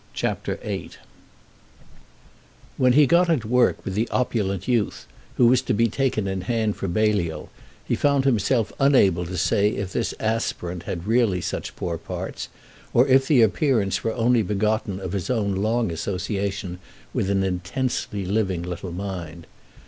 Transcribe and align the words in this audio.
CHAPTER 0.15 0.55
VIII 0.55 0.89
When 2.77 2.93
he 2.93 3.05
got 3.05 3.29
at 3.29 3.45
work 3.45 3.85
with 3.85 3.93
the 3.93 4.09
opulent 4.09 4.67
youth, 4.67 5.05
who 5.37 5.45
was 5.45 5.61
to 5.61 5.75
be 5.75 5.89
taken 5.89 6.25
in 6.25 6.41
hand 6.41 6.75
for 6.75 6.87
Balliol, 6.87 7.51
he 7.87 7.93
found 7.93 8.25
himself 8.25 8.73
unable 8.79 9.27
to 9.27 9.37
say 9.37 9.69
if 9.69 9.93
this 9.93 10.15
aspirant 10.19 10.81
had 10.89 11.05
really 11.05 11.39
such 11.39 11.75
poor 11.75 11.99
parts 11.99 12.49
or 12.95 13.07
if 13.07 13.27
the 13.27 13.43
appearance 13.43 14.03
were 14.03 14.15
only 14.15 14.41
begotten 14.41 14.99
of 14.99 15.11
his 15.11 15.29
own 15.29 15.53
long 15.55 15.91
association 15.91 16.79
with 17.13 17.29
an 17.29 17.43
intensely 17.43 18.25
living 18.25 18.63
little 18.63 18.91
mind. 18.91 19.45